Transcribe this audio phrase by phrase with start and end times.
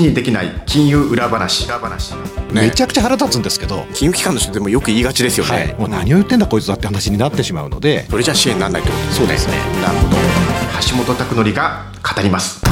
[0.00, 1.66] 事にできない金融裏話。
[1.66, 2.18] 裏話、ね、
[2.52, 3.86] めちゃくちゃ腹立つんですけど。
[3.94, 8.06] 金融機関の人でもよく言いがちですよね、はい、もう何を言ってんだこいつだって話になってしまうので。
[8.08, 9.02] それじゃ支援にならないってこと。
[9.04, 9.54] ですねそうですね。
[9.82, 10.16] なるほど。
[10.88, 11.84] 橋本拓則が
[12.16, 12.62] 語ります。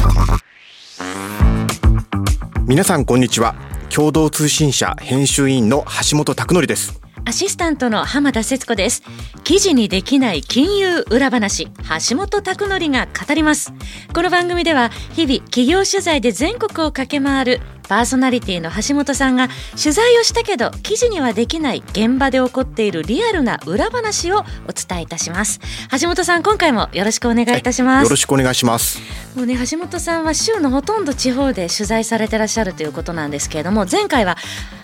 [2.66, 3.54] 皆さんこんにちは。
[3.90, 9.02] 共同通信社編集員の橋本拓則ですアシスタントの浜田節子です。
[9.44, 11.66] 記事にできない金融裏話。
[12.08, 13.74] 橋本拓則が語ります。
[14.14, 25.60] この番組では日々企業取材で全国を駆け回るパーソナリティの橋本さんが取材をしたけど記事にはできない現場で起こっているリアルな裏話をお伝えいたします。
[26.00, 29.00] 橋本さん今回もよろしくお願いいたします、よろしくお願いします。
[29.34, 34.36] もうね橋本さんは週のほとんど地方で取材されてらっしゃるということなんですけれども前回は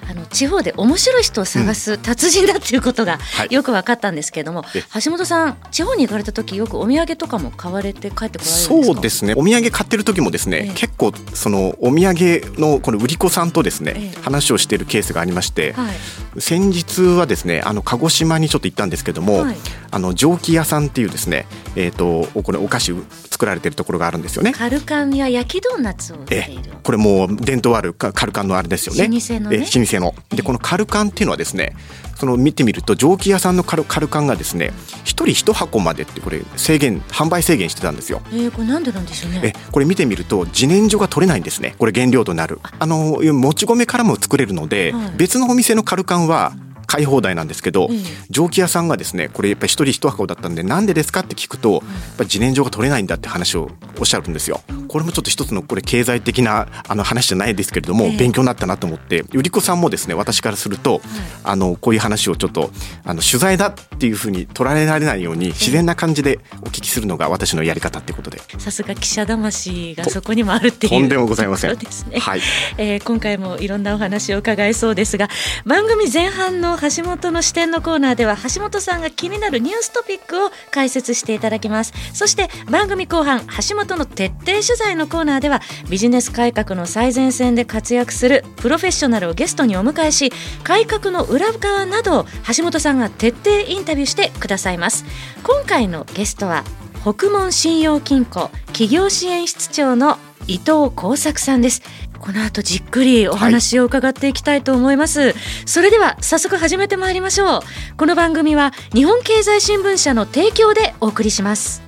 [0.08, 3.18] あの地方で面白い人を探す達人だっていうことが
[3.50, 8.84] よく分かったんですけれども、はい、橋本さん地方に行かれた時よくお土産とかも買われて帰ってこられるんですか？
[8.84, 9.34] そうですね。
[9.34, 15.94] お土産買ってる時もですね、ええ、結構そのお土産のこの売り子さんとですね、え、話をしているケースがありまして、はい、
[16.38, 19.56] 先日はですねあの鹿児島にちょっと行ったんですけども、はい、
[19.90, 21.46] あの蒸気屋さんっていうですね
[21.76, 22.92] えっ、ー、とこれお菓子
[23.30, 24.52] 作られてるところがあるんですよね。
[24.52, 29.08] カルカンや焼きドーナツをえこれもう伝統あるカルカンのあれですよね。
[29.08, 30.14] 老舗のね、え老舗の。
[30.36, 31.74] でこのカルカンっていうのはですね
[32.16, 34.72] その見てみると蒸気屋さんのカルカルカンがですね
[35.04, 38.22] 一人一箱までってこれ制限販売制限してたんですよ。
[38.30, 39.40] えー、これなんでなんでしょうね。
[39.42, 41.74] えこれ見てみると自燃所が取れないんですね。
[41.78, 42.60] これ原料となる。
[42.78, 42.86] あ。
[42.86, 46.52] のもち米からも作れるので、はい、別のお店のカルカンは
[46.94, 47.88] 買い放題なんですけど、
[48.30, 51.88] 蒸気屋さんがですねこれやっぱり一人一箱だったんでなんでですかって聞くと、やっぱ
[52.22, 54.60] り自燃所が取れないんだって話をおっしゃるんですよ。
[54.86, 61.00] これもちょっと一つのこれ経済的なあの話じゃないですけれども、勉強になったなと思って売り子さんもですね私からすると、
[61.42, 62.70] あのこういう話をちょっと
[63.04, 68.40] あの取材だっていうふうに取られられないように自然な感じでお聞きするのが私のやり方ってことで。
[68.58, 70.92] さすが記者魂がそこにもあるっていう。
[70.92, 71.72] とんでもございません。
[71.72, 71.76] ね、
[72.20, 72.40] はい。
[72.78, 75.28] えー、今回もいろんなお話を伺いそうですが
[75.64, 81.92] 番組前半の橋本の視点のコーナーでは橋本さんが気になるニューストピックを解説していただきます。
[82.12, 95.04] そして番組後半橋本の徹底取材のコーナーではビジネス改革の最前線で活躍するプロフェッショナルをゲストにお迎えし改革の裏側などを橋本さんが徹底インタビューしてくださいます。
[95.42, 96.64] 今回のゲストは
[97.02, 101.82] 北門信用金庫企業支援室長の伊藤耕作さんです。
[102.20, 105.34] この後じっくりお話を伺っていきたいと思います、はい、
[105.66, 107.60] それでは早速始めてまいりましょう。
[107.96, 111.82] この番組は日本経済新聞社の提供でお送りします。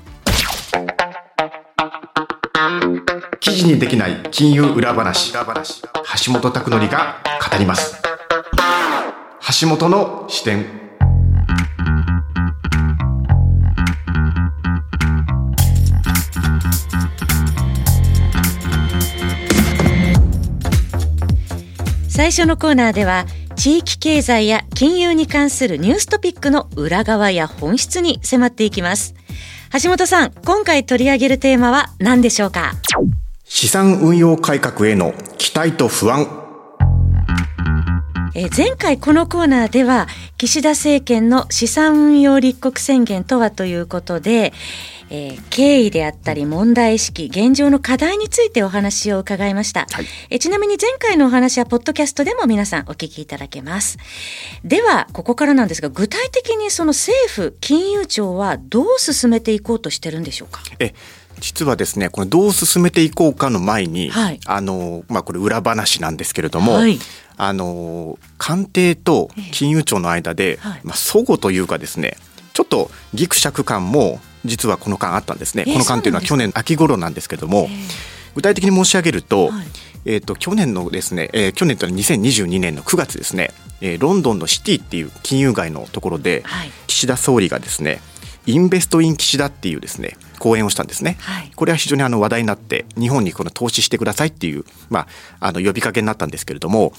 [3.41, 5.33] 記事にできない金融裏話。
[5.33, 8.03] 橋本拓則が語ります。
[9.61, 10.86] 橋本の視点。
[22.27, 29.15] 最初のコーナーでは地域経済や金融に関するニューストピックの裏側や本質に迫っていきます。
[29.81, 32.73] 橋本さん今回取り上げるテーマは何でしょうか？
[33.45, 36.46] 資産運用改革への期待と不安。
[38.39, 44.53] え前回このコーナーでは岸田政権の資産運用立国宣言とはということで
[45.09, 53.99] えー、経緯であったり問題意識現状の課題についてお話を伺いました、はい、えちなみに前回のお話はポッドキャストでも皆さんお聞きいただけます。
[54.65, 60.61] ではここからなんですが具体的にその政府金融庁はどう進めていこうとしてるんでしょうか？
[60.81, 60.93] え
[61.47, 66.99] 実はですねこれどう進めていこうかの前に、はい、あのまあこれ裏話なんですけれども、はい、
[67.37, 72.17] あの官邸と金融庁の間で、はい、まあ相互というかですね
[72.53, 79.67] ちょっとぎくしゃく感も実はこの間あったんですね、えー、この間というのは去年秋頃なんですけども、えー、具体的に申し上げると、はい、
[80.05, 88.01] えーと、去年のですね、えー、去年というのは2022年の9月ですね、えー、ロンドンのシティっていう金融街のところで、はい、岸田総理がですね
[88.47, 96.93] インベストイン岸田っていうですね講演をしたんですね、はい、これは非常にあの話題になって日本にこの投資してくださいっていう、まあ、あの呼びかけになったんですけれども、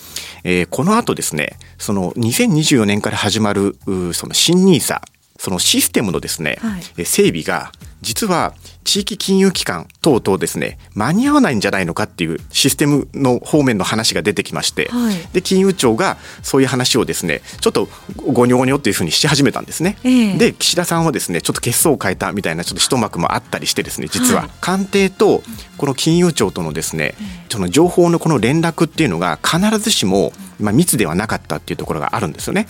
[0.43, 3.77] えー、この後ですねその2024年から始まる
[4.13, 5.01] その新ニーサ
[5.39, 8.53] そのシステムのですね、はい、整備が実は
[8.87, 19.97] 地域金融機関等々ですね間に合わないんじゃないのかっていうシステムの方面の話が出てきまして、はい、で金融庁がそういう話をですねちょっとごにょごにょっていうふうにし始めたんですね。
[20.05, 25.43] えー、で岸田さんはですねちょっと結相を変えたみたいなちょっと一幕もあったりしてですね実は、はい、官邸と
[25.77, 27.15] この金融庁とのですね
[27.49, 30.31] その情報のこの連絡っていうのが必ずしも
[30.61, 32.67] まあ密ではなかったっていうところがあるんですよね。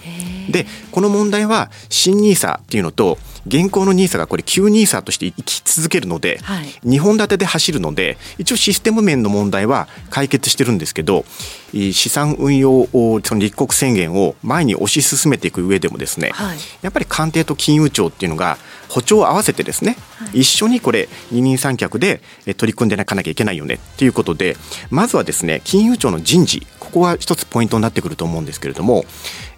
[0.50, 11.26] でこの問題は新ニーサっていうのと現行の NISA がこれ旧 NISA として生き続けるので、はい、2本立てで走るので一応システム面の問題は解決してるんですけど
[11.74, 18.58] 資産運用その立国宣言を前に推し進めていく上でもですね、はい、やっぱり官邸と金融庁っていうのが
[18.90, 22.22] 歩調を合わせてですね、はい、一緒にこれ二人三脚で
[22.58, 24.56] 取り組んでいかなきゃいけないよねっていうことで
[24.90, 29.04] まずはですね金融庁の人事ここが一つポイントになってくると思うんですけれども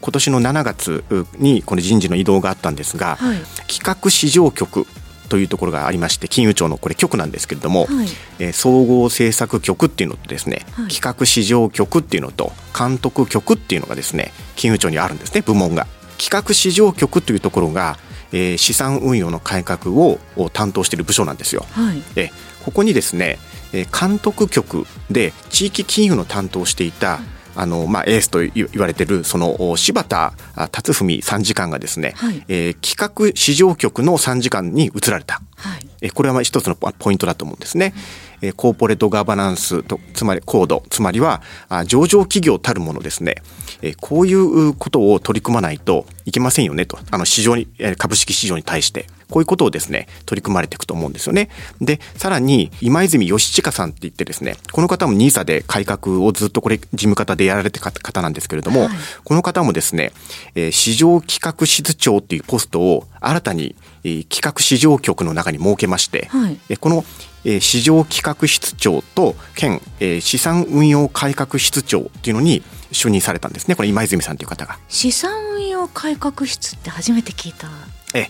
[0.01, 1.03] 今年の7月
[1.37, 3.37] にこの人事の移動があったんですが、はい、
[3.67, 4.87] 企画市場局
[5.29, 8.07] というところがありまして金融庁のこれ局なんですけれども、はい、
[8.39, 15.85] えー、総合政策局っていうのとですね、はい、企画市場局っていうのと監督局っていうのがですね金融庁にあるんですね部門が。
[16.17, 17.97] 企画市場局というところが、
[18.33, 20.19] えー、資産運用の改革を
[20.51, 21.65] 担当している部署なんですよ。
[21.71, 22.29] はい、え
[22.63, 23.39] ここにですね
[23.71, 27.19] 監督局で地域金融の担当をしていた、
[27.55, 30.33] あのまあ、エースと言われてるその柴田
[30.71, 37.93] 達文参事官がですね、はい、えー、企画市場局の参事官に移られた、はい、えこれは一つのポイントだと思うんですね。
[38.41, 40.83] えコーポレートガバナンスとつまりコード。
[40.89, 41.41] つまりは
[41.85, 43.35] 上場企業たるものですね、
[43.81, 46.97] えこういうことを取り組まないといけませんよねと。
[47.11, 47.67] あの市場に
[47.97, 51.49] 株式市場に対してこういうことをですね、取り組まれていくと思うんですよね。
[51.81, 58.89] で、さらに、今泉義親さんって言ってですね、この方も NISA で改革をずっとこれ、事務方でやられてた方なんですけれども、はい、
[59.23, 60.11] この方もですね、
[60.55, 67.05] えー、市場企画室長っていうポストを新たに、えー、企画市場局の中に設けまして、はい、えこの
[67.45, 74.77] えー、市場企画室長と県、えー、資産運用改革室長っていうのに就任されたんですねこれ今泉さんという方が。
[74.89, 77.67] 資産運用改革室って初めて聞いた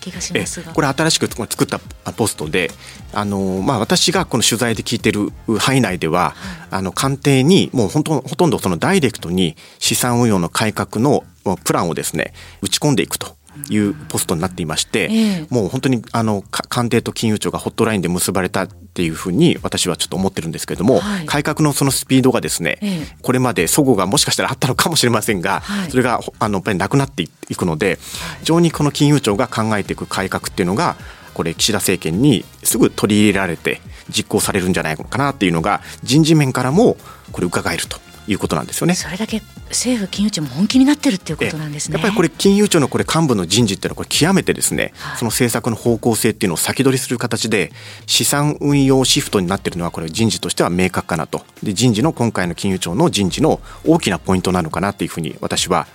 [0.01, 1.79] 気がしますこれ新しく作った
[2.13, 2.71] ポストで
[3.13, 11.23] あの、まあ、私がこの取材で聞いてる範囲内では、はい、あの官邸にもう本当ほとんどそのダイレクトに資産運用の改革の
[11.63, 13.38] プランをですね打ち込んでいくと
[13.69, 27.97] いうポストになっていまして、えー、もう本当にあの官邸と金融庁がホットラインで結ばれたっていうふうに私はちょっと思ってるんですけれども、はい、改革のそのスピードがですね、えー、これまで齟齬がもしかしたらあったのかもしれませんが、はい、それがあのやっぱりなくなっていくので
[28.39, 30.95] 非常にこの金融庁が考えていく改革っていうのが
[31.33, 36.97] これ岸田政権にすぐ取り入れられて実行されるんじゃないのかなっていうのが人事面からも
[37.31, 37.97] これ伺えると
[38.29, 38.93] いうことなんですよね。
[38.93, 41.93] それだけ政府金融庁も本気になってるっていうことなんですね。
[41.93, 47.71] やっぱりこれ金融庁のこれ幹部の人事っていうのはこれ極めてですね、はい、その政策の方向性っていうのを先取りする形で
[48.05, 51.43] 資産運用シフトになってるのはこれ人事としては明確かなと。
[51.63, 55.87] で人事の今回の金融庁の人事の大きなポイントなのかなっていうふうに私は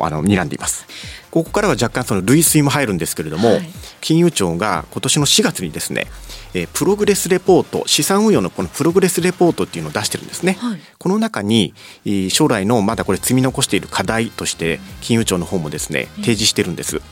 [0.00, 0.86] あの睨んでいます。
[1.30, 6.06] ここからは若干その類推も入るんですけれども、はい、金融庁が今年の4月にですね
[6.54, 11.74] えー、プログレスレポート資産運用のこのプログレスレポートっていうのを出してるんですね、はい、この中に、
[12.04, 17.04] えー、将来のまだこれ積み残している課題として金融庁の方もですね提示してるんです、はい、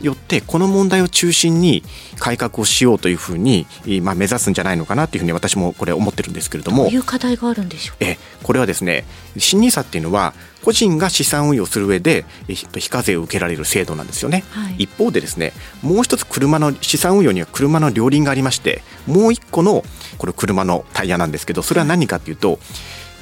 [0.00, 1.82] よってこの問題を中心に
[2.18, 3.66] 改革をしようというふうに、
[4.02, 9.04] まあ、目指すんじゃないのかなというふうに私もこれ思ってるんですけれどもどういう課題があるんでしょうえこれはですね
[9.36, 10.34] 新 NISA っていうのは
[10.64, 15.52] 個人が資産運用する上で非課税を受けられる制度なんですよね、はい、一方でですね
[15.82, 19.82] もう一つ車の資産運用には車の両輪がありましてもう一個の
[20.18, 22.58] これ車のタイヤなんですけどそれは何かっていうと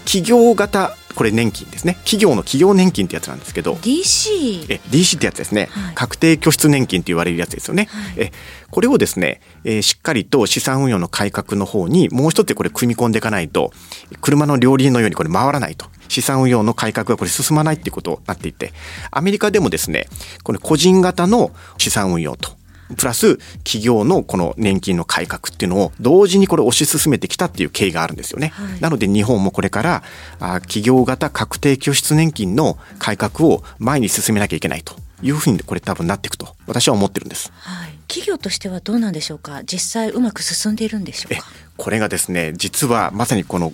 [0.05, 1.95] 企業型これ年金ですね。
[2.05, 3.75] 企業の企業年金ってやつなんですけど。
[3.77, 8.33] DC え DC ってやつですね、はい、確定拠出年金って言われるやつですよね、はい、え
[8.71, 13.73] これをですね、えー、しっかりと資産運用の改革の方にもう一つこれ組み込んでいかないと
[14.21, 15.87] 車の両輪のようにこれ回らないと。
[16.09, 18.73] 資産運用の改革がこれ進まないっていうことになっていて
[19.11, 20.07] アメリカでもですね
[20.45, 22.51] これ個人型の資産運用と
[22.97, 28.49] プラス企業のこの年金の改革っていうのを同時にこれ推し進めてきたっていう経緯があるんですよね。
[28.49, 30.03] はい、なので日本もこれから
[30.39, 37.51] あ企業型確定拠出年金の改革を前に進めなきゃいけないというふうにこれ多分なっていくと私は思ってるんです。
[37.57, 39.63] はい、企業としてはどうなんでしょうか？
[39.65, 41.45] 実際うまく進んでいるんでしょうか？
[41.77, 43.73] これがですね実はまさにこの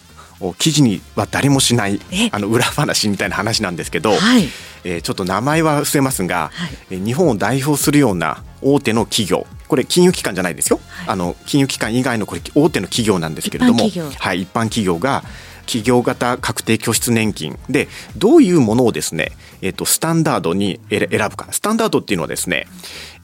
[0.58, 2.00] 記事には誰もしない
[2.32, 4.48] あの裏話みたいな話なんですけど、はい、
[4.84, 15.22] えー、ちょっと名前は伏せますが、はい、日本を代表するような大手の企業これ金融機関じゃないですよ、はい、あの金融機関以外のこれ大手の企業なんですけれどもはい、一般企業が
[15.66, 17.58] 企業型確定拠出年金。
[17.68, 21.48] でどういうものをですね、えーと、スタンダードに選ぶか。
[21.52, 22.66] スタンダードっていうのはですね、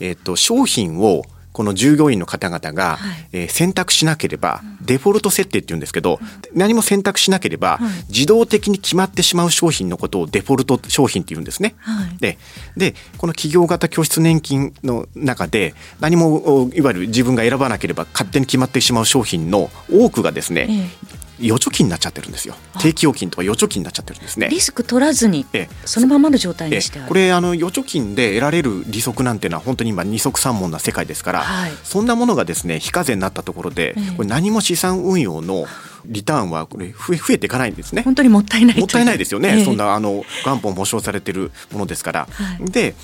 [0.01, 1.25] えーと商品を
[1.59, 6.21] この従業員の方々が、はい、えー、選択しなければ、デフォルト設定って言うんですけど、
[6.55, 11.75] 何も選択しなければ、自動的に決まってしまう商品のことをデフォルト商品って言うんですね。
[11.81, 12.39] はい、で
[12.77, 22.55] でこの企業型拠出年金の中で何もいわゆる自分が選ばなければ勝手に決まってしまう商品の多くがですね、え預貯金になっちゃってるんですよ。
[22.81, 24.49] 定期預金とか預貯金になっちゃってるんですね。
[24.49, 25.47] リスク取らずに
[25.85, 35.67] そのままの状態にしてこれあの預貯金で得られる利息なんていうのは本当に今二足三門な世界ですから、はい、そんなものがですね非課税になったところで、これ何も資産運用の
[36.07, 38.03] リターンはこれ増え増えていかないんですね。
[38.03, 39.59] 本当にもったいないもったいないですよね。
[39.59, 42.29] えー、そんなあの元本保証されてるものですから。
[42.31, 42.95] はい、で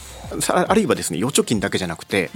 [0.49, 2.31] あるいはですね預貯金だけじゃなくて、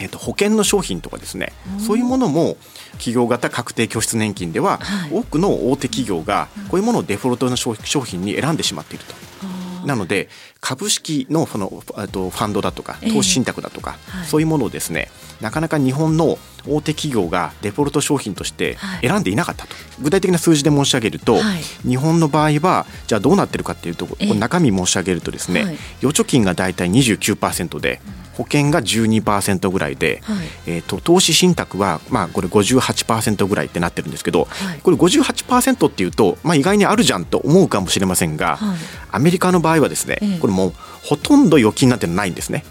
[0.00, 2.56] えーえー、と保険の商品とかですねそういうものも
[2.92, 9.14] 企業型確定拠出年金では、はい、多くの大手企業がこういうものをデフォルトの商品に選んでしまっていると。
[9.86, 10.28] なので
[10.60, 11.68] 株式のその
[12.12, 15.08] とファンドだとか投資信託だとか、そういうものをですね
[15.40, 16.36] なかなか日本の
[16.66, 38.78] 大手企業がデフォルト商品として選んでいなかったと、はい、具体的な数字で申し上げると、はい、日本の場合はじゃあどうなってるかっていうと、えー、中身申し上げるとですね、預貯金が大体29%で、うん保険が12%ぐらいで、はい、えーと、投資信託は、まあ、これ58%ぐらいってなってるんですけど、はい、これ58%っていうと、まあ、意外にあるじゃんと思うかもしれませんが、はい、
[39.10, 40.72] アメリカの場合はですね、これもう
[41.02, 42.64] ほとんど預金なんてないんですね。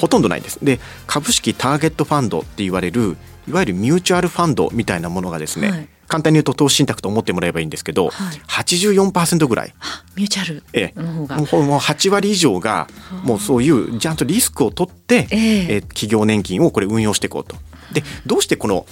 [0.00, 0.58] ほとんどないです。
[0.64, 3.16] で株式ターゲットファンドって言われる
[3.48, 9.74] いわゆるミューチュアルファンドみたいなものがですね、簡単に言うと投資信託と思ってもらえばいいんですけど、はい、84%ぐらい。
[10.16, 10.62] ミューチャル
[10.96, 12.88] の方が、ええ、もう8割以上が
[13.24, 17.56] もうそういうちゃんとリスクを取って、えー、え企業年金をこれ運用していこうと。
[17.92, 18.86] でどうしてこの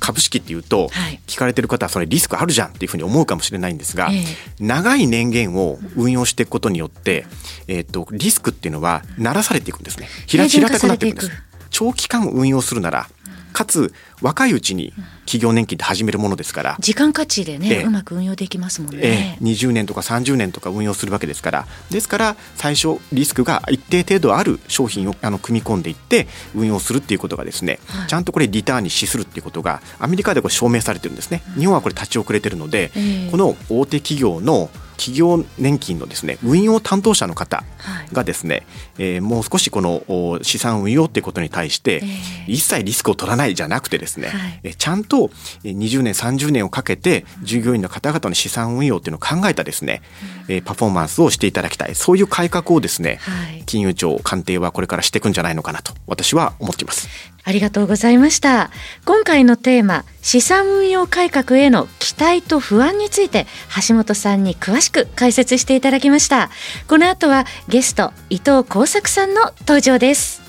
[0.00, 0.88] 株式っていうと、
[1.26, 4.24] 聞かれてる方はそれリスクあるじゃんっていうふうに思うかもしれないんですが、えー、
[4.60, 7.26] 長い年限を運用していくことによって、
[7.68, 10.08] えーと、リスクっていうのはならされていくんですね。
[10.26, 13.08] 平平たくなっていくんです長期間運用するなら
[13.52, 14.92] かつ若いうちに
[15.26, 21.66] 企業年金って始めるものですから時間価値でね、うまく運用できますもんね、え20年とか30年とか運用するわけですから。
[21.90, 31.42] ですから最初リスクが一定程度ある商品をあの組み込んでいって運用するっていうことがですね、はい、ちゃんとこれリターンに資するっていうことがアメリカでこれ証明されてるんですね。
[31.56, 37.64] 日本はこれ立ち遅れてるので、えー、この大手企業の企業年金のですね運用担当者の方
[38.12, 38.64] がですね、はい、
[38.98, 42.02] えー、もう少しこの資産運用っていうことに対して、
[42.46, 45.28] 一切リスクを取らないじゃなくてですね、はい、えちゃんと
[45.64, 50.02] 20年30年をかけて従業員の方々の資産運用っていうのを考えたですね、
[50.48, 51.94] うん、えパフォーマンスをしていただきたい。
[51.94, 57.33] そういう改革をですね、はい、金融庁官邸はこれからしていくんじゃないのかなと私は思っています。
[57.44, 58.70] ありがとうございました。
[59.04, 63.46] 今回のテーマ、資産運用改革への期待と不安について、
[63.86, 66.50] 橋本さんに詳しく解説していただきました。
[66.88, 70.42] この後はゲスト、伊藤耕作さんの登場です。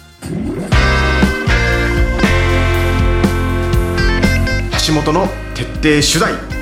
[4.88, 6.55] 橋本の徹底取材。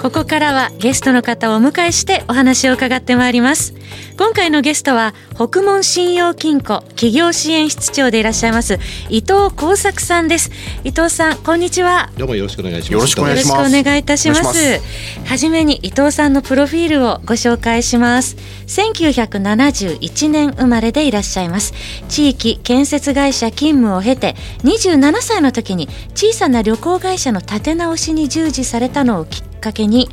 [0.00, 3.74] ここからはゲストの方をお迎えしてお話を伺ってまいります。
[4.16, 8.74] 今回のゲストは北門信用金庫企業支援室長でいらっしゃいます
[9.08, 10.50] 伊藤耕作さんです。
[10.84, 12.10] 伊藤さんこんにちは。
[12.18, 12.92] どうもよろしくお願いします。
[12.92, 14.80] よろしくお願いいたします。
[15.24, 18.36] はじめに伊藤さんのプロフィールをご紹介します。
[18.66, 21.72] 1971年生まれでいらっしゃいます。
[22.10, 30.10] 地域建設会社勤務を経て27歳の時に小さな旅行会社の立て直しに従事されたのをきっかけに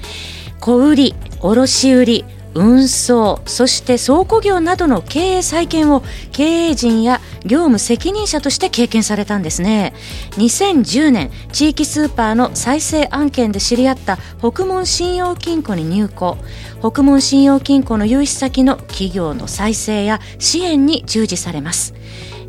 [0.62, 2.26] 小売卸売
[2.58, 9.94] 運送そして倉庫業などの経営再建を経営陣や業務責任者として経験されたんですね。
[10.32, 16.38] 2010年地域スーパーの再生案件で知り合った北門信用金庫に入庫。
[16.82, 21.94] 北門信用金庫の融資先の企業の再生や支援に従事されます。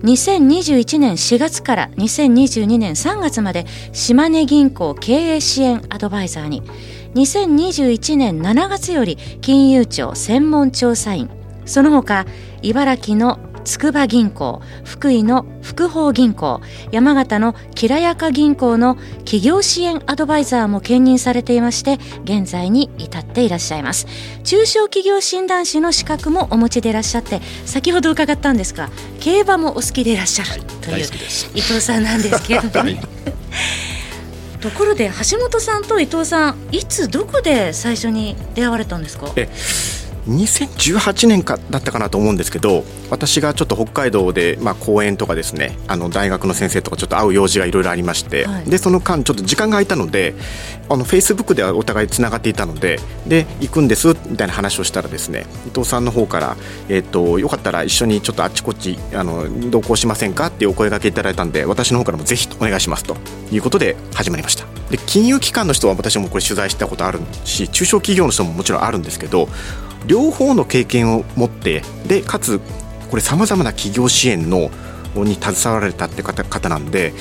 [0.02, 6.62] 2021年4月から2022年3月まで島根銀行経営支援アドバイザーに。
[7.14, 11.30] 2021年7月より金融庁専門調査員
[11.64, 12.26] その他
[12.62, 13.38] 茨城の
[13.68, 24.06] 筑波銀行福井の福宝銀行山形のきらやか銀行の企業支援アドバイザーも兼任されていまして現在に至っていらっしゃいます。
[24.42, 28.88] 中小企業診断士の資格もお持ちでいらっしゃって先ほど伺ったんですが
[29.20, 31.04] 競馬もお好きでいらっしゃるという、
[31.54, 33.00] 伊藤さんなんですけれども、ね、
[34.60, 39.32] ところで橋本さんと伊藤さんいつどこで最初に出会われたんですか？
[40.28, 50.34] 2018年かだったかなと思うんですけど私がちょっと北海道で、まあ、講演とかですねあの大学の先生とかちょっと会う用事がいろいろありまして、はい、でその間ちょっと時間が空いたので
[50.90, 56.56] あのフェイスブックではお互いつながっていたのでで行くんですみたいな話をしたらですね伊藤さんの方から、
[56.88, 63.16] えーと、よかったら一緒にちょっとあっちこっちあの同行しませんかっていうお声がけいただいたんで私の方からもぜひお願いしますと
[63.50, 64.66] いうことで始まりました。
[64.90, 69.48] で金融機関の人は私もこれ取材したことあるし中小企業の人ももちろんあるんですけど
[70.06, 72.60] 両方の経験を持ってでかつ
[73.10, 74.70] これさまざまな企業支援の
[75.14, 77.12] に携わられたって方方なんで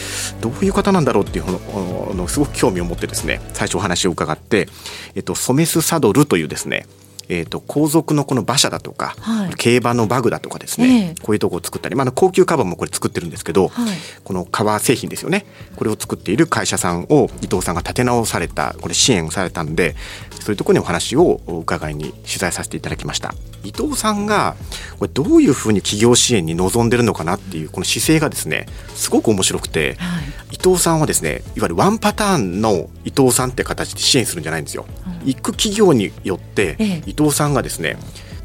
[0.42, 4.68] どういう方なんだろうっていうのすごく興味を持ってですね最初お話を伺って、
[5.16, 6.86] えっと、ソメスサドルというですね
[7.30, 15.46] えーと、皇族のこの馬車だとか、はい、競馬のバグだとかですね、えー、こういうとこを作ったり、まあ、高級カバンもこれ作ってるんですけど、はい、この革製品ですよね。
[15.76, 19.96] これを作っている会社さんを伊藤さんが立て直されたこれ支援されたんで
[20.40, 23.34] そういうところにお話を伺いに取材させていただきました。
[23.64, 24.56] 伊藤さんが
[24.98, 28.66] これどういうふうに企業支援に臨んでるのかなっていうこの姿勢がですね
[28.96, 34.86] すごく面白くて、はい、伊藤さんはですねいわゆるワンパターンの伊藤さんって形で支援するんじゃないんですよ。
[35.26, 37.98] 行く企業によって伊藤さんがですね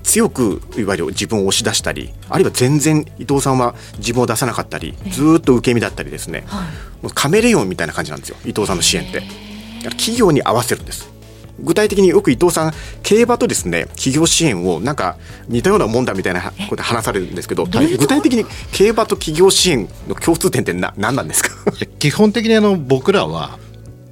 [0.02, 6.44] 強くいわゆる自分を押し出したりあるいは全然伊藤さんは自分を出さなかったりずっと受け身だったりですね、
[7.14, 9.22] カメレオンみたいな感じなんですよ伊藤さんの支援って。
[9.90, 11.10] 企業に合わせるんです。
[11.60, 15.16] 具体的によく伊藤さん競馬とですね企業支援をなんか
[15.48, 17.66] 似たようなもんだみたいなことで話されるんですけど
[17.98, 21.50] 具体的に競馬と企業支援の共通点ってな何なんですか？
[22.00, 23.58] 基本的にあの僕らは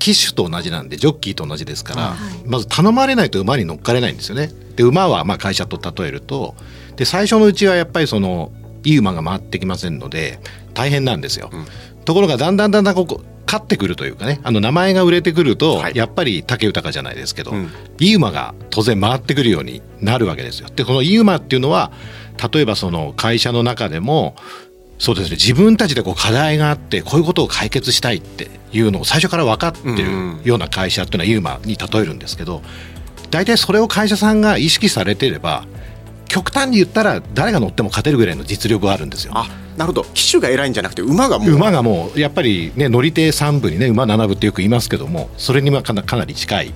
[0.01, 4.51] 騎手と同じなんでジョッキーと同じですから、はい、まず頼まれないと馬に乗っかれないんですよね。
[4.75, 6.57] で馬はまあ会社と例えると
[6.97, 8.51] で最初のうちはやっぱりその
[8.83, 10.41] いい馬が回ってきませんので
[10.75, 11.51] 大変なんですよ。
[11.53, 11.67] うん、
[12.05, 20.69] ところがだんだんだんだんここ勝ってくるというかねあの名前が売れてくると、はい、やっぱり武豊じゃないですけど、うん、いい馬が当然回ってくるようになるわけですよ。
[20.75, 21.93] でこのいい馬っていうのは
[22.53, 24.35] 例えばその会社の中でも
[24.99, 30.11] そうですね自分たちでこう課題があってこういうことを解決したいっていうのを最初から分かってる
[30.45, 32.63] ような会社っていうのはユーマに例えるんですけど
[33.31, 35.65] 大体それを会社さんが意識されてれば
[36.27, 39.33] 極端に言ったら誰が乗っても勝てるぐらいの実力があるんですよ。
[39.35, 46.75] あなるほど騎手が偉いんじゃなくて馬がもう馬がもうやっぱりね乗り手3部にね馬7部ってよく言いますけどもそれにはかなかなり近い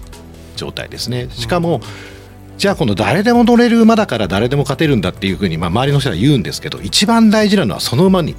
[0.56, 1.28] 状態ですね。
[1.30, 2.14] しかも、うん
[2.56, 8.36] じゃあ今度誰でも乗れる馬だから誰でも勝てるんだっていうふうにまあ周りの人は言うんですけど一番大事なのはその馬に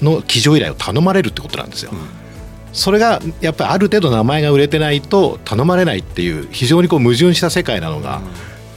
[0.00, 1.92] の騎乗依頼を頼まれるってことなんですよ。
[1.92, 1.98] うん、
[2.72, 8.22] それがやっぱりある程度名前が売れてないと頼まれないっていう非常にこう矛盾した世界なのが、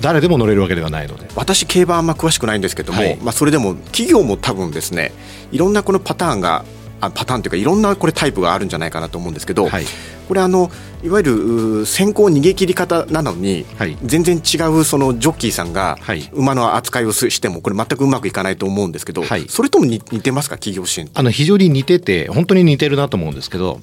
[0.02, 1.28] 誰でも乗れるわけではないので。
[1.36, 5.12] 私競馬あんま詳しくないんですけども、はい、まあ、それでも企業も多分ですね
[5.52, 6.66] いろんなこのパターンが
[7.02, 9.86] あパターンというかいろんなこれタイプがあるんじゃないかなと思うんですけど、はい、
[10.28, 10.72] これあの
[11.04, 15.98] いわゆる先行逃げ切り方なのに、はい、全然違うそのジョッキーさんが
[16.31, 20.55] 馬の扱いをしてもこれ全くうまくいかないと思うんですけど、はい、それとも似てますか？
[20.55, 23.81] 企業支援あの非常に似てて本当に似てるなと思うんですけど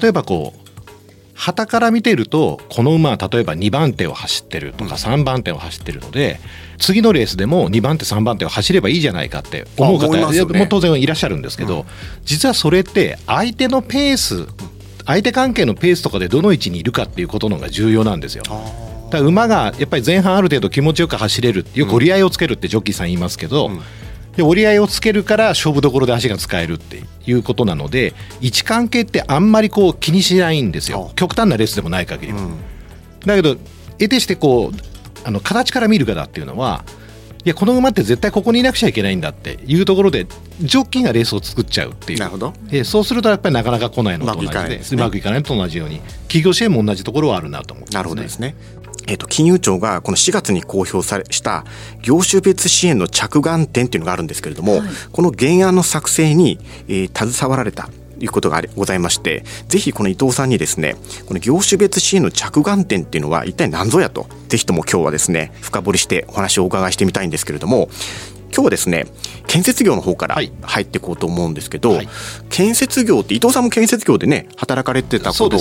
[0.00, 0.67] 例えばこう
[1.38, 6.40] 旗から見てるとこの馬は例えば2番手を走ってるとか3番手を走ってるので、
[6.78, 11.86] 次のレースでも2番手3番手を走ればいいじゃないかって思う方、ね、も当然いらっしゃるんですけど、うん、
[12.24, 14.48] 実はそれって相手のペース
[15.06, 18.42] 相手関係のペースとかでどの位置にいるかっていうことのが重要なんですよ。
[19.10, 23.80] だ馬がやっぱり前半ある程度気持ちよく走れるっていう折り合いをつけるってジョッキーさん言いますけど、うん
[24.38, 31.10] で折り合いをつけるから勝負どころで足が使えるっていうことなので位置関係ってあんまりこう気にしないんですよ。
[31.16, 32.32] 極端なレースでもない限り。
[32.32, 32.56] は、うん、
[33.26, 33.56] だけど
[33.98, 34.78] 得てしてこう
[35.24, 36.84] あの形から見る方っていうのは
[37.44, 40.28] いやこの馬って絶対ここにいなくちゃいけないんだっていうところで
[40.60, 42.20] ジョッキーがレースを作っちゃうっていう。
[42.20, 42.52] なるほど。
[42.70, 45.98] えそうするとやっぱりなかなか来ないのと同じでうまくいかないのと同じように
[46.28, 48.54] 企業支援も同じところはあるなと思って、ね、なるほどですね
[49.08, 51.64] えっ、と、金融庁がこの4月に公表されした
[52.02, 67.88] 業種別支援の着眼点っていうのがあるんですけれども、はい、この原案の作成に、えー、携わられたということがございまして、ぜひこの伊藤さんにですね、この業種別支援の着眼点っていうのは一体何ぞやと、ぜひとも今日はですね、深掘りしてお話をお伺いしてみたいんですけれども、
[68.52, 69.06] 今日はですね
[69.46, 72.08] 建設業の方から入っていこうと思うんですけど、はい、
[72.50, 75.58] 建設業って伊藤さんも建設業でね働かれてたこと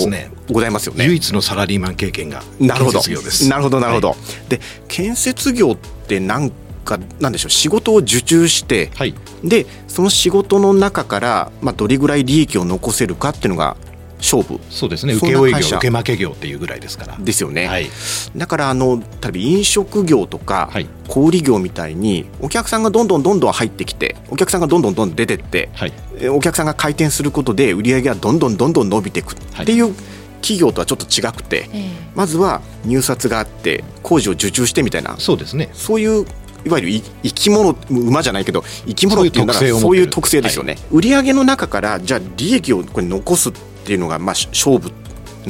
[0.51, 3.47] ございますよね、唯一のサラリーマン経験が建設業です。
[3.49, 6.51] なるほどなるほど、はい、で建設業ってなん
[6.83, 13.77] かなんでしょう仕事を受注して、はい、でその仕事の中から、まあ、どれぐらい利益を残せるかっていうのが
[14.19, 14.59] 勝負。
[14.69, 15.13] そうですね。
[15.13, 15.57] 請負業。
[15.57, 17.17] 受け負け業っていうぐらいですから。
[17.19, 17.89] ですよね、はい、
[18.35, 20.71] だからあの例えば飲食業とか
[21.07, 25.93] 小売業みたいにお客さんがどんどんどんどん入ってきてお客さんがどんどんどんどん出てって、はい、
[26.29, 29.93] お客さんが回転することで売り上げがどんどんどんどん伸びていくっていう、
[30.41, 31.69] 企業とはちょっと違くて、
[32.15, 35.17] まずは入札があって工事を受注してみたいな。
[35.17, 35.69] そうですね。
[35.73, 36.25] そういう
[36.65, 43.53] いわゆる生き物馬じゃないけど生き物っていうならそういう特性ですよね、はい、売上の中からじゃあ利益をこれ残すっ
[43.87, 44.91] ていうのがまあ勝負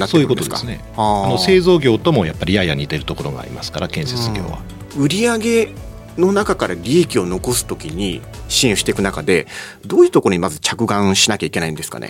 [0.07, 0.79] そういうことですね。
[0.95, 4.59] あの製造業ともやっぱりやや似てるところがありますから建設業は。
[4.95, 5.73] 売上
[6.19, 9.47] の中から利益を残すときに支援していく中で
[9.85, 12.09] どういうところにまず着眼しなきゃいけないんですかね？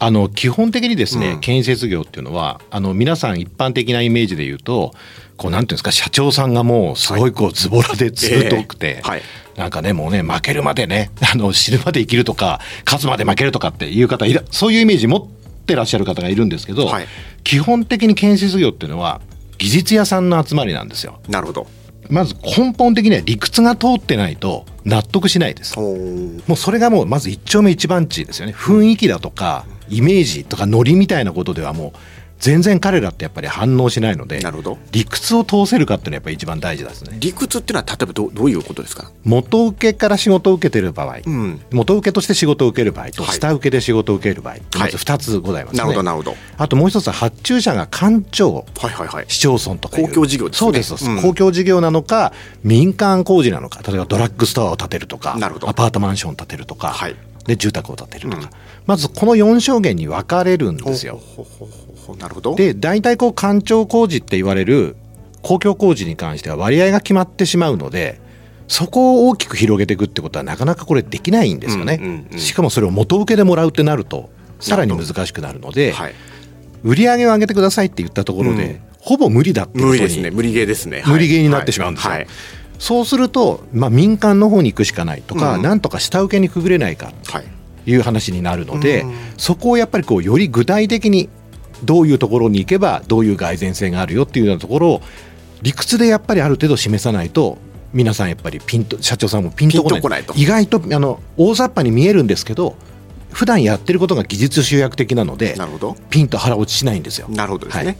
[0.00, 4.92] あの基本的にですね、うん、建設業っていうのはあの皆さん一般的なイメージで言うと
[5.36, 9.22] こうなんていうんですか社長さんがもうすごいこうズボラでずっと多くて、はい、
[9.56, 15.37] なんかねもうね負けるまでねあの死ぬまで生きるとか勝つまで負けるとかっていう方そういうイメージ持って
[15.74, 17.06] らっしゃる方がいるんですけど、はい、
[17.44, 19.20] 基本的に建設業っていうのは
[19.58, 21.20] 技術屋さんの集まりなんですよ。
[21.28, 21.66] なるほど
[22.08, 25.78] まず根本的には理屈が通ってないと納得しないです。
[25.78, 28.54] もうそれがもうまず一丁目一番地ですよね。
[28.54, 31.98] 雰囲気だとかイメージとかノリみたいなことではもう
[32.38, 34.78] 全然彼らってやっぱり反応しないのでなるほど。
[34.92, 37.16] 理屈を通せるかっていうのはやっぱり一番大事ですね。
[37.20, 39.10] 理屈っていうのは例えばどどういうことですか？
[39.24, 46.36] 元請けから仕事を受けてる場合、うん、元請けとして仕事を受ける場合と、下請けで仕事を受ける場合、まず2つございます、ね、なるほどなるほど。
[46.56, 55.68] あともう一つは発注者が官庁、はいはいはい、市町村とか公共事業です、ね、そうです、うん、公共事業なのか民間工事なのか例えばドラッグストアを建てるとかなるほど。
[55.68, 58.50] アパートマンションを建てるとか、はい、で住宅を建てるとか、うん、
[58.86, 61.20] まずこの4証言に分かれるんですよ。
[61.36, 62.54] ほほほなるほど。
[62.54, 64.96] で大体こう官庁工事って言われる
[65.42, 68.20] 公共工事に関しては割合が決まってしまうので
[68.66, 76.14] そこを大きく広げていくってことはなかなかこれできないんですよね、うんうんうん、しかもそれを元請けでもらうってなるとさらに難しくなるので、はい、
[76.82, 80.30] 売り上げを上げてくださいって言ったところで、うん、ほぼ無理だっていう無理ですね。
[80.30, 82.20] 無理ゲーですね、無理ゲーになってしまうんですよ、はい。
[82.20, 82.28] はい、
[82.78, 87.38] そうすると、まあ、民間の方に行くしかないとか、うん、なんとか下請けにくぐれないかと
[87.90, 87.96] い。
[87.96, 89.06] う話になるので、
[89.38, 91.30] そこをやっぱりこうより具体的に
[91.84, 95.02] どういうところに行けばどういう蓋然性があるよっていうようなところを
[95.62, 97.58] 理屈でやっぱりある程度示さないと
[97.92, 100.24] 皆さんやっぱりピンと社長さんもピンとこない。
[100.34, 102.76] 意外とあの大雑把に見えるんですけど
[103.32, 105.96] 普段やってることが技術集約的なのでなるほど。
[106.10, 107.28] ピンと腹落ちしないんですよ。
[107.28, 107.96] なるほどですね、はい。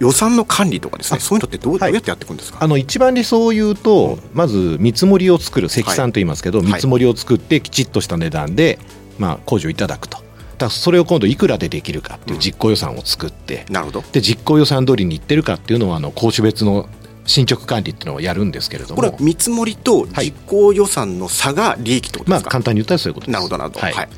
[0.00, 2.58] 予算の管理とかですね、そういうのってどう,、どうやってやっていくんですか？
[2.60, 8.78] あの一番理想を言うと、まず見積もりを作る、積算と言いますけど、見積もりを作って、きちっとした値段で、
[9.18, 10.18] まあ、工事をいただくと。
[10.58, 14.04] だそれを今度いくらでできるかっていう実行予算を作って、なるほど。
[14.12, 16.88] で実行予算通りにいってるかっていうのはあの公種別の
[17.24, 18.96] 進捗管理っていうのをやるんですけれども。
[18.96, 23.32] これは見積もりと実行予算の差が利益ってことですか、はい、まあ、簡単に言ったらそういうことです。
[23.32, 24.08] なるほどなるほど、はい、はい。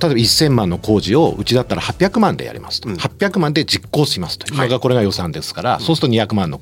[0.00, 6.60] 例えば1000万の工事をうちだったら800万でやりますと、うん、800万で実行しますと、今がこれが予算ですから、はい、そうすると200万の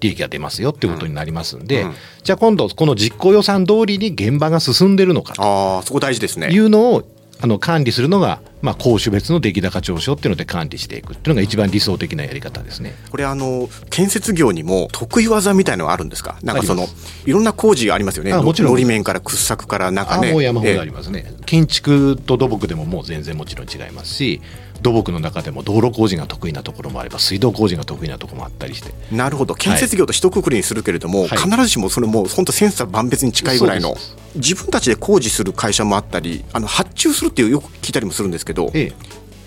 [0.00, 1.88] 利益が出ますよっていうことになりますんで、うん。
[1.88, 5.42] うん、じゃあ今度この実行予算通りに現場が進んでるのかと
[5.78, 6.50] あそこ大事ですね。
[6.50, 12.94] いうのをあの管理するのが、まあ、公種別の出来高調書っていうので管理していくっていうのが一番理想的なやり方ですね。
[13.10, 16.38] これあの建設業にも得意技みたいのはあるんですか？
[16.42, 16.86] なんかその
[17.26, 18.34] いろんな工事ありますよね。
[18.34, 18.72] もちろん。
[18.72, 20.32] のり面から掘削からなんかね。
[20.32, 21.32] もう山ほどありますね。
[21.46, 24.40] 建築と土木でももう全然もちろん違いますし、
[24.82, 28.92] 土木の中でも道路工事が得意なところもあれば水道工事が得意なところもあったりして。
[29.14, 29.54] なるほど。
[29.54, 33.96] 建設業と一括りにするけれども、はい、必ずしもそれも本当千差万別に近いぐらいの
[34.34, 38.92] 自分たちで工事する会社もあったりあの発注するっていうよく聞いたりもするんですけど、ええ、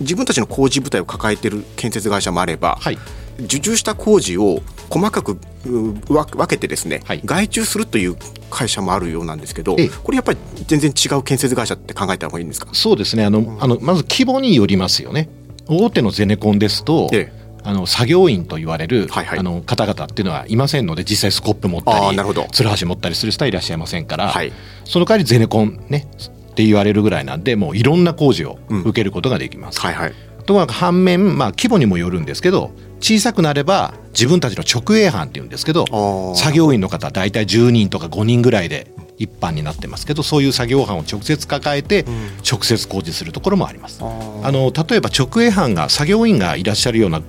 [0.02, 2.98] 自分たちの工事部隊を抱えてる建設会社もあれば、はい、
[3.40, 8.16] 受注した工事を細かく分けてですね、はい、外注するという
[8.50, 12.70] 会社もあるようなんですけど、これやっぱり全然違う建設会社って考えた方がいいんですか？
[12.74, 13.26] そうですね。
[13.26, 15.30] あの、うん、あのまず規模によりますよね。
[15.68, 17.42] 大手のゼネコンですと、ええ。
[17.64, 22.18] あの作業員と言われる、はいはい、あの方々っていうのはいませんので実際スコップ持ったり
[22.52, 24.52] つるはし持ったりする人はいらっしゃいませんから、はい、
[24.84, 26.10] その代わりゼネコンね
[26.50, 29.78] って言われるぐらいなんでもういろんな工事を受けることができます。
[29.78, 29.86] うん。
[29.86, 30.14] はいはい、
[30.48, 42.06] とか反面、まあ、規模にもよるんですけど小さくなれば自分たちの直営班っていうんですけど作業員の方大体10人とか5人ぐらいで一般になってますけどそういう作業班を直接抱えて
[42.50, 44.02] 直接工事するところもあります。
[44.04, 47.22] あの例えば直営班が作業員がいらっしゃるような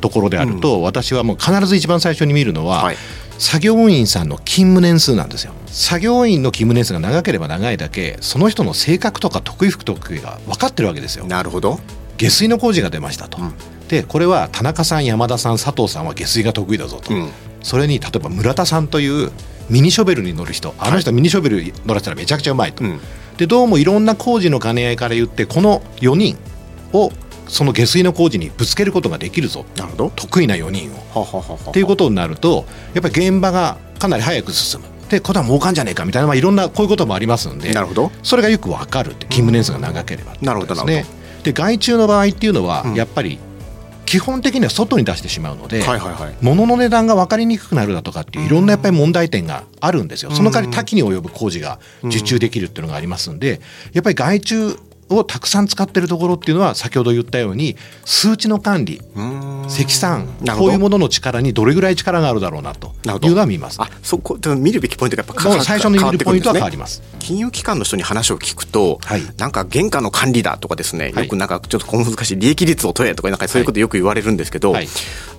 [0.00, 2.96] ところであると、うん、私はもう必ず一番最初に見るのは、はい、
[3.38, 5.52] 作業員さんの勤務年数なんですよ。
[5.66, 11.26] 作業員の勤務年数が長ければ長いだけその人の性格とか得意不得意が分かってるわけですよ。
[11.26, 11.78] なるほど
[12.16, 13.54] 下水の工事が出ましたと、うん、
[13.88, 17.30] でこれは田中さん山田さん佐藤さんは下水が得意だぞと、うん、
[17.62, 19.30] それに例えば村田さんという
[19.68, 22.84] ミニショベルに乗る人あの人はミニショベル乗らせたらめちゃくちゃうまいと、
[23.36, 26.38] でどうもいろんな工事の兼ね合いから言ってこの4人
[26.92, 27.10] を
[27.48, 29.64] その下水の工事にぶつけることができるぞ。
[29.76, 30.12] なるほど。
[30.14, 31.70] 得意な4人を。
[31.70, 34.86] っていうことになるとやっぱり現場がかなり早く進む。
[35.08, 38.10] でこれは儲かんじゃねえかみたいな、まあ、いろんなこういうこともありますんでなるほど。
[38.22, 43.38] それがよく分かるって勤務年数が長ければ、なるほどなるほどで外注の場合っていうのは、やっぱり
[44.04, 45.84] 基本的には外に出してしまうので、
[46.40, 53.60] 物の値段が分かりにくくなるだとかっていういろんなやっぱり問題点があるんですよ、その代わり多岐に及ぶ工事が受注できるっていうのがありますんで、
[53.92, 54.76] やっぱり外注
[55.08, 59.00] をたくさん使ってるところっていうのは先ほど言ったように数値の管理
[59.68, 60.26] 積算
[60.58, 62.92] こういうものの力にどれぐらい力があるだろうなと
[63.24, 74.88] いうのは見ます、あそこ見るべきポイントがやっぱ最初に見るポイントは変わります、ね、金融機関の人に話を聞くと、はい、なんか原価の管理だとかですね、よくなんかちょっと小難しい利益率を取れとかなんかそういうことよく言われるんですけど、はい、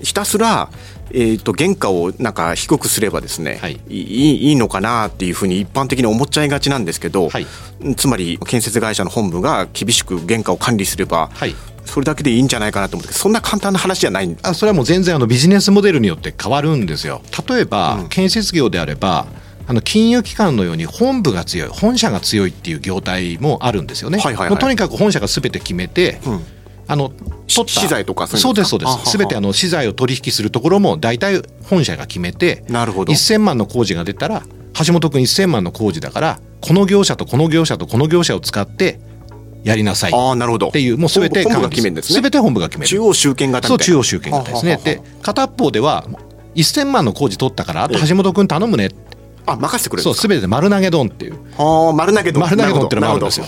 [0.01, 0.69] ひたすら
[1.11, 7.47] えーと、原価をなんか低くすればですね、はい、いいいいのかなっていうふうに一般的に思っちゃいがちなんですけど、はい、
[7.95, 17.21] つまり建設会社の本部が厳しく原価を管理すれば、はい、それだけでいいんじゃないかなと思ってそんな簡単な話じゃないあそれはもう全然あのビジネスモデルによって変わるんですよ。
[17.47, 19.27] 例えば、うん、建設業であれば
[19.67, 24.19] あの金融機関のように本部が強い本社が強いっていう業態もあるんですよね。
[24.19, 26.45] はいはいはい、とにかく本社がすべて決めて、うん
[26.89, 27.11] あの
[27.47, 29.17] 資材とかそうですそうですす。
[29.17, 33.13] べてあの資材を取引するところも大体本社が決めてなるほど。
[33.13, 34.43] 1000万の工事が出たら
[34.85, 38.99] 橋本君1000万の工事だからこの業者とこの業者とこの業者を使って
[39.63, 42.21] やりなさいっていうもうすべて本部が決めるんですね。
[42.21, 42.89] べて本部が決める。
[42.89, 44.79] 中央集権型そう中央集権型ですね。
[44.83, 46.05] で片方では
[46.55, 48.91] 1000万の工事取ったからあと橋本君頼むね。
[49.45, 51.37] あ任せてくれるそうすべて丸投げ丼っていう。
[51.57, 52.41] あ丸投げ丼。
[52.41, 53.45] 丸投げ丼っていうのもあるんですよ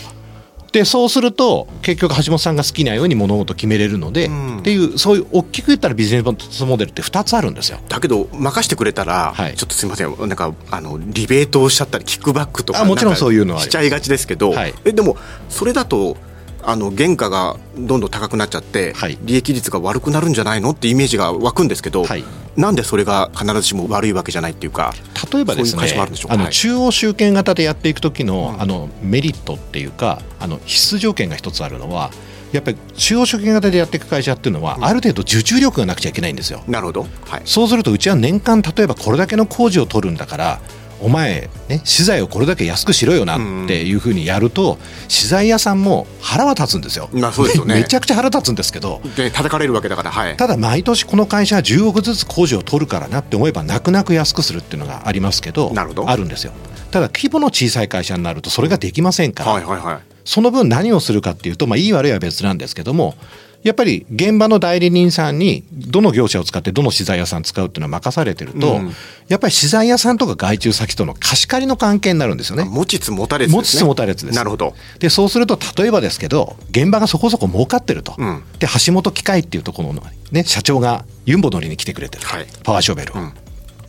[0.72, 7.80] でそうすると結局橋本さんが好きなように物事決めれるので、うん、っていうそういう大きく言ったらビジネスモデルって2つあるんですよ。
[7.90, 15.18] だけど任してくれたら、はい、ちょっとすみませんなんかあのリベートをしちゃったりキックバックとかあもちろんそういうのはしちゃいがちですけど、はい、えでも
[15.50, 16.18] それだと
[16.64, 22.24] あの原価がどんどん高くなっちゃって、はい、利益率が悪くなるんじゃないのってイメージが湧くんですけど、はい、
[22.56, 24.94] なんでそれが必ずしも悪いわけじゃないっていうか
[25.32, 25.84] 例えばですね
[26.30, 32.12] あの中央集権型でやっていく時の,、あのメリットっていうかあの必須条件が一つあるのは
[32.52, 36.64] やっぱり中央集権型でやっていく会社っていうのは、ある程度受注力がなくちゃいけないんですよ。
[36.68, 40.60] なるほど、はい、そうするとうちは年間例えばこれだけの工事を取るんだから
[41.02, 56.10] お前、ね、資材をこれだけ安くしろよなっていうふうにやると、資材屋さんも腹は立つんですよ、まあそうですよね、めちゃくちゃ腹立つんですけど、で叩かれるわけだから、はい、ただ、毎年この会社は10億ずつ工事を取るからなって思えば、泣く泣く安くするっていうのがありますけど、なるほど。
[56.10, 56.52] あるんですよ。
[56.92, 63.16] ただ、規模の小さい会社になると、それができませんから、はいはいはい、その分、何をするかっていうと、まあ、いい悪いは別なんですけども、
[63.62, 68.92] やっぱり現場の代理人さんにどの業者を使ってどの資材屋さん使うっていうのは任されてると、うん、
[69.28, 72.64] やっぱり資材屋さんとか外注先との貸し借りの関係になるんですよね。
[72.64, 74.36] 持ちつ持たれつ、ね、持ちつ持たれつです。
[74.36, 74.74] なるほど。
[75.00, 83.18] でそうすると例えばですけど現場がそこそこ儲かってると、うん、で橋本機械っていうところのね社長がユンボ乗りに来てくれてる、はい、パワーショベル。
[83.18, 83.34] を、うん、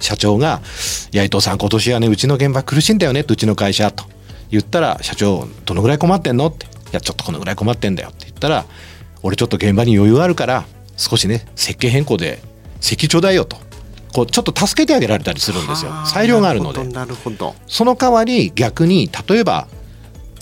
[0.00, 0.62] 社長が
[1.12, 4.04] 「いや伊藤さん今年はねうちの現場苦しいんだよね」うちの会社と
[4.50, 6.48] 言ったら社長どのぐらい困ってんの？
[6.48, 8.64] って「いやちょっとこのぐらい困ってんだよ」って言ったら
[9.22, 10.64] 「俺ちょっと現場に余裕あるから
[10.96, 12.40] 少しね設計変更で
[12.80, 13.56] 席ちょうだいよと。
[14.12, 15.92] こうちょっと助けてあげられたりするんですよ。
[16.04, 16.82] 裁量があるので。
[16.84, 19.68] なるほどその代わり逆に例えば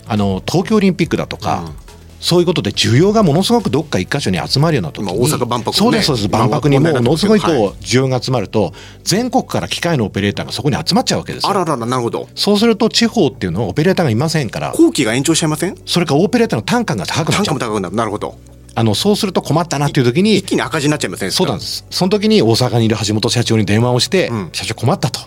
[0.07, 1.73] あの東京オリンピックだとか、うん、
[2.19, 6.29] そういうことで需要がものすごくどっか一箇所に集まるような時に、大阪万博、ね、そうですそうです。
[6.29, 7.51] 万博にものすごいこう
[7.83, 11.49] 需要が集まると、全国から機械のオペレーターがそこに集まっちゃうわけですよ。
[11.51, 12.27] あららなるほど。
[12.33, 14.71] そうすると地方っていうのはオペレーターがいませんから。
[14.71, 15.75] 工期が延長しちゃいません？
[15.85, 17.59] それからオペレーターの単価が高くなっちゃう。
[17.59, 17.95] 単価も高くなる。
[17.95, 18.35] なるほど
[18.79, 21.85] あのそうすると困ったなっていう時に一気に赤字になっちゃいませんそうなんです。
[21.89, 25.19] その時に大阪にいる橋本社長に電話をして、うん、社長困ったと。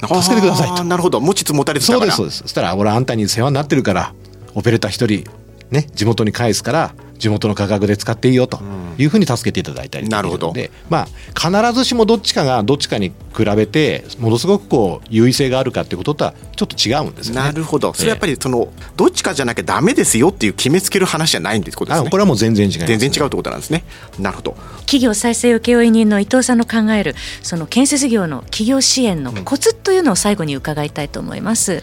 [0.00, 0.84] 助けてくださいと。
[0.84, 1.20] なるほど。
[1.20, 2.38] 持ちつ持たれてそうですそうです。
[2.38, 4.14] そしたら俺あんたに世話になってるから
[4.54, 5.30] オペレーター一人
[5.70, 8.60] ね地元に返すから地元の価格で使っていいよと
[8.98, 11.06] いうふうに助けていただいたりなるほどで、まあ、
[11.38, 17.40] 必ずしもどっちかがどっちかに比べてものすごくこう優位性があるかっていうこととはちょっと違うんですよね。
[17.40, 22.10] なるほどそれやっぱりそのどっちかじゃなきゃだめですよっていう決めつける話じゃないんですことですね。
[22.10, 23.84] これはもう全然違い全然違うってことなんですね。
[24.18, 31.72] なるほど企業再生請負人の伊藤さんの考えるその建設業の企業支援のコツというのを最後に伺いたいと思います。
[31.72, 31.82] うん、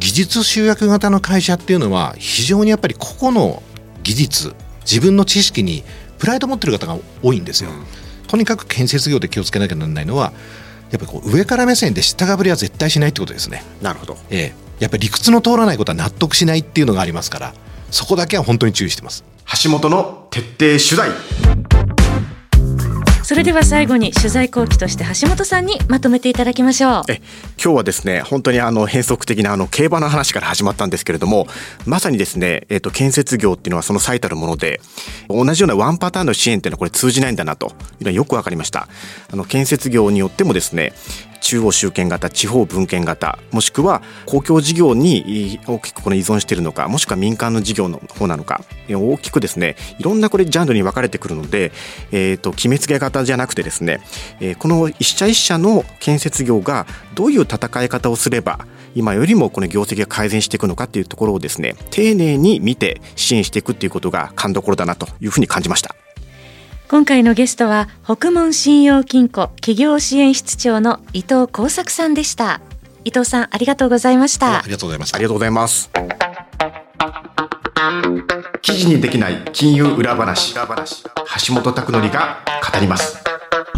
[0.00, 3.62] 技術集約型の会社っていうのは非常にやっぱり個々の
[4.02, 5.84] 技術自分の知識に
[6.18, 7.70] プライド持ってる方が多いんですよ。
[8.28, 10.32] とにかく建設業で気をつけなきゃならないのは
[10.90, 13.62] やっぱりこう上から目線で下がぶりは絶対しないってことですね。
[13.80, 14.16] なるほど。
[14.30, 17.54] ええ、やっぱり理屈の通らないことは納得しないっていうのがありますから
[17.90, 19.24] そこだけは本当に注意してます。
[19.62, 21.91] 橋本の徹底取材
[23.32, 27.02] それでは最後に取材後期として橋本さんにまとめていただきましょう。
[27.08, 27.22] え
[27.56, 31.46] 今日はですね本当にあの変則的なあの競馬の話から始まったんですけれども
[31.86, 34.82] まさにですね、えーと、建設業っていうのはその最たるもので
[35.30, 38.86] 同じようなワンパターンの支援っていうのはこれ通じないんだなというのはよく分かりました。
[39.32, 40.92] あの建設業によってもですね
[41.42, 51.72] 中央集権型地方分権型もしくは公共事業に大きくこの依存しているのかもしくは民間の事業の方なのか大きくですねいろんなこれジャンルに分かれてくるので、
[52.12, 54.00] えーと、決めつけ型じゃなくてですね、
[54.40, 66.01] えー、この一社一社の建設業がどういう戦い方をすれば今よりもこの業績が改善していくのかっていうところをですね丁寧に見て支援していくっていうことが勘どころだなというふうに感じました。
[66.92, 72.60] 今回のゲストは北門信用金庫企業支援室長の伊藤耕作さんでした。
[73.06, 74.58] 伊藤さんありがとうございました。
[74.58, 75.16] ありがとうございました。
[75.16, 75.90] ありがとうございます。
[78.60, 83.24] 記事にできない金融裏話橋本拓典が語ります。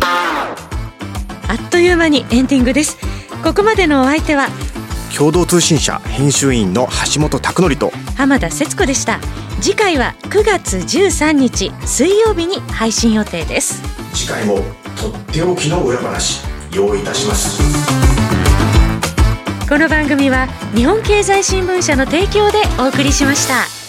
[0.00, 2.98] あっという間にエンディングです。
[3.44, 4.48] ここまでのお相手は
[5.16, 7.92] 共同通信社編集員の橋本拓則と。
[8.16, 9.20] 浜田節子でした。
[9.60, 13.80] 次回は9月13日水曜日に配信予定です。
[14.12, 14.56] 次回も
[15.00, 17.62] とっておきの裏話用意いたします。
[19.68, 23.83] この番組は日本経済新聞社の提供でお送りしました。